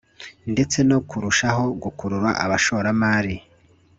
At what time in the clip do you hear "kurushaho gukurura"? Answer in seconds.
1.09-2.29